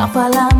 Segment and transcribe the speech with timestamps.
[0.00, 0.59] Tá Só falar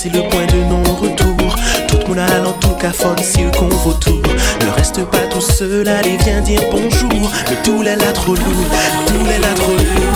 [0.00, 1.56] c'est le point de non-retour.
[1.88, 4.22] Tout le monde allant tout cas si qu'on vautour.
[4.60, 7.10] Ne reste pas tout seul, allez, viens dire bonjour.
[7.50, 8.68] Mais tout est là trop lourd,
[9.08, 10.07] tout est là trop lourd.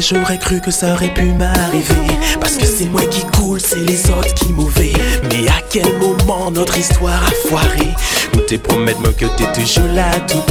[0.00, 2.06] J'aurais cru que ça aurait pu m'arriver.
[2.40, 4.92] Parce que c'est moi qui coule, c'est les autres qui mauvais
[5.24, 7.88] Mais à quel moment notre histoire a foiré?
[8.34, 10.42] Où tes promesses moi que t'es toujours là tout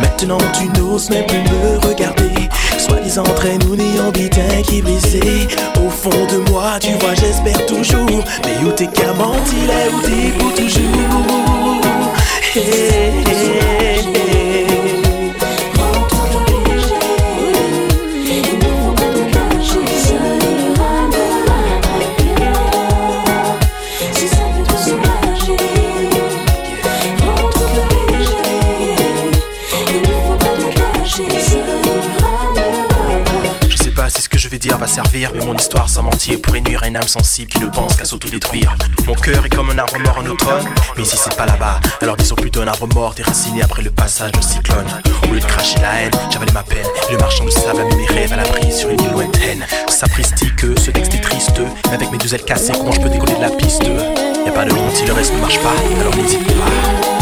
[0.00, 2.48] Maintenant tu n'oses même plus me regarder.
[2.78, 5.46] Soi-disant entre nous n'ayant bitin qui brisé
[5.76, 8.24] Au fond de moi tu vois j'espère toujours.
[8.44, 10.82] Mais où t'es qu'à mentir là où t'es pour toujours
[35.34, 38.04] mais mon histoire sans mentir pourrait nuire à une âme sensible qui ne pense qu'à
[38.04, 38.76] s'autodétruire.
[39.06, 40.68] Mon cœur est comme un arbre mort en automne,
[40.98, 44.32] mais si c'est pas là-bas, alors disons plutôt un arbre mort déraciné après le passage
[44.32, 44.86] d'un cyclone.
[45.22, 47.96] Au lieu de cracher la haine, j'avalais ma peine, le marchand de sable a mis
[47.96, 49.64] mes rêves à l'abri sur une île lointaine.
[49.88, 53.08] Sapristi que ce texte est triste, mais avec mes deux ailes cassées, comment je peux
[53.08, 53.84] décoller de la piste?
[54.44, 57.21] Y'a pas de honte le reste ne marche pas, alors n'hésite pas.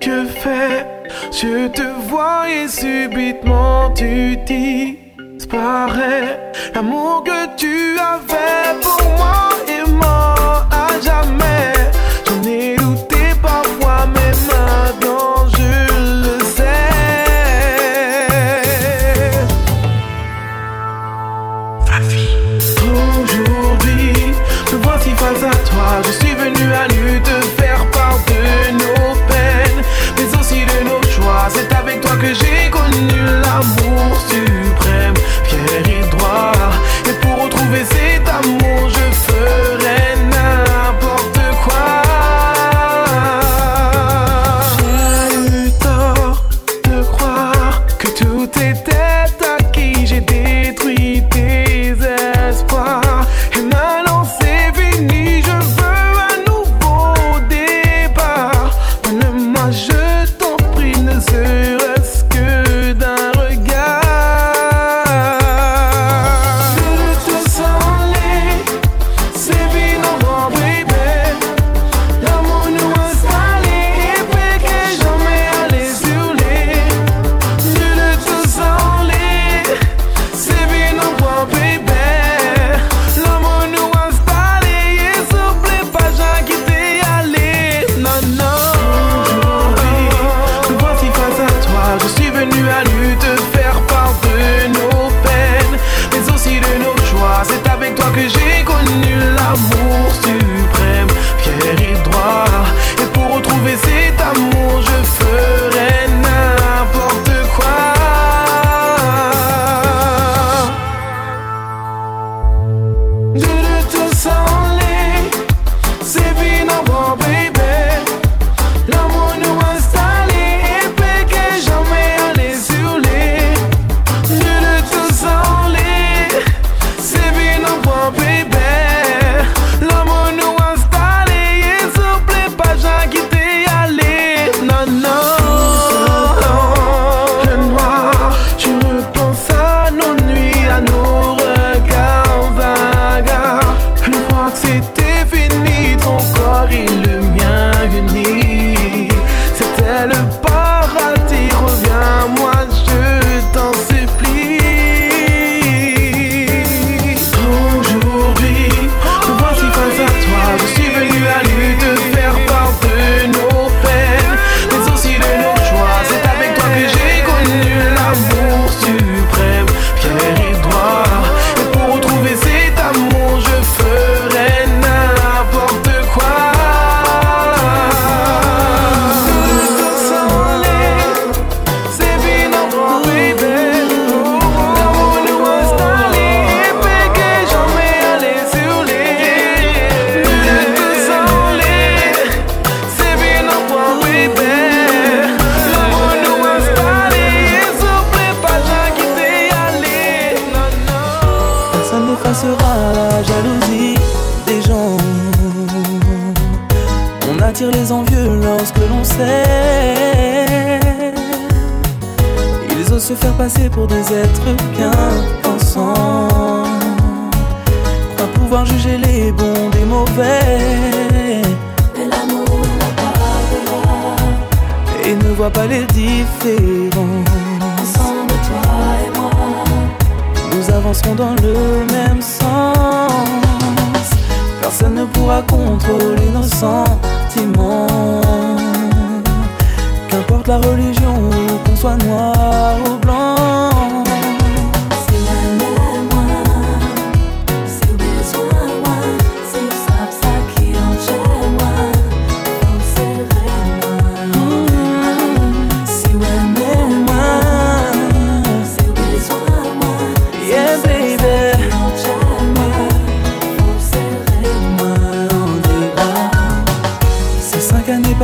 [0.00, 0.86] que fais.
[1.32, 6.52] Je te vois et subitement tu disparais.
[6.74, 9.47] L'amour que tu avais pour moi.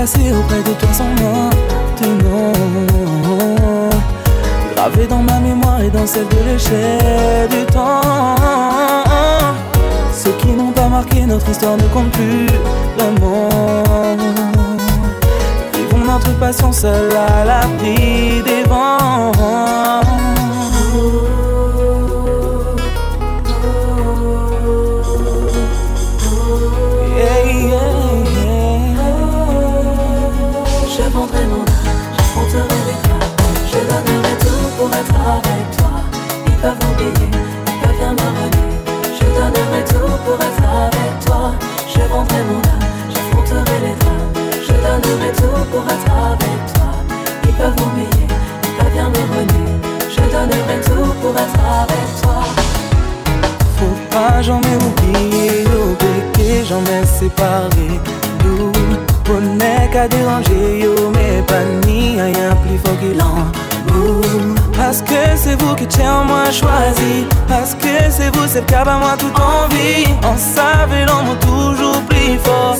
[0.04, 2.52] passer auprès de toi sans maintenant.
[4.74, 8.36] Gravé dans ma mémoire et dans celle de l'échelle du temps.
[10.12, 12.46] Ceux qui n'ont pas marqué notre histoire ne comptent plus
[12.98, 13.48] l'amour.
[15.74, 19.32] Vivons notre passion seule à la l'abri des vents.
[39.18, 41.52] Je donnerai tout pour être avec toi.
[41.88, 44.32] Je vendrai mon âme, j'affronterai les drames.
[44.62, 46.90] Je donnerai tout pour être avec toi.
[47.42, 48.26] Ils peuvent m'oublier,
[48.62, 49.70] ils peuvent bien me renier.
[50.08, 52.38] Je donnerai tout pour être avec toi.
[53.78, 58.00] Faut pas jamais oublier, obéir, jamais séparer.
[58.44, 58.72] Nous,
[59.24, 64.63] bonnet qu'à déranger, yo, mais pas ni rien plus fort que l'amour.
[64.76, 67.26] Parce que c'est vous qui tiens moi choisi.
[67.48, 70.04] Parce que c'est vous, c'est le cap à moi tout en vie.
[70.22, 72.76] On savait l'amour toujours plus fort.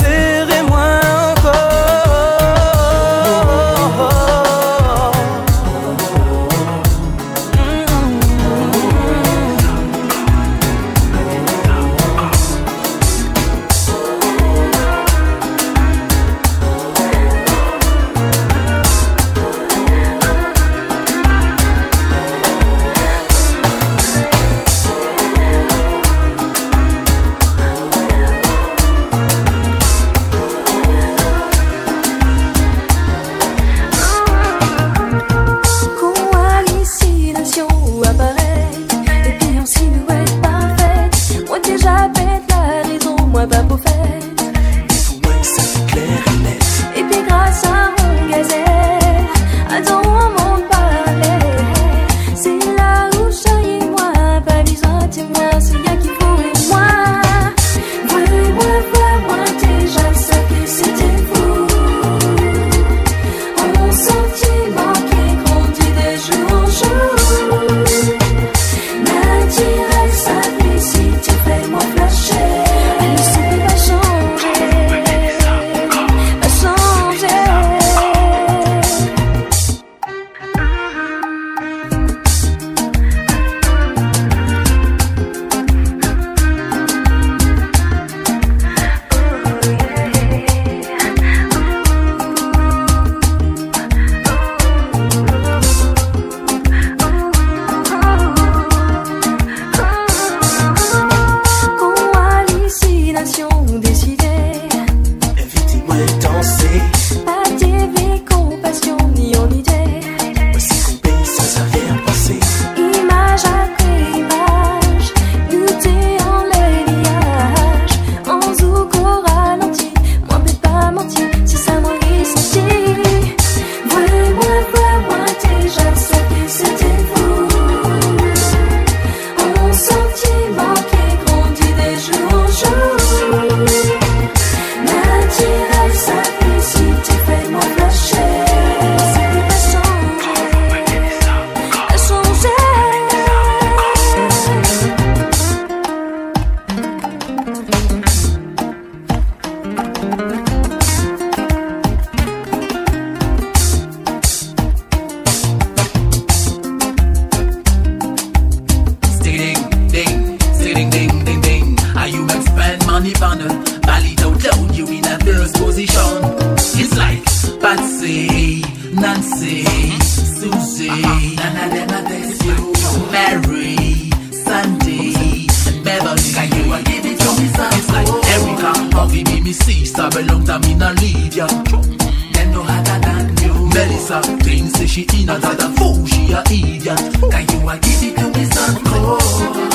[180.42, 181.46] Not leave ya.
[181.46, 183.54] Them no harder than you.
[183.74, 185.38] Melissa, things say she in a
[185.76, 186.98] fool, she a idiot.
[187.30, 188.82] Can you a give it to me, son?
[188.86, 189.73] Oh.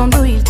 [0.00, 0.49] entendu, il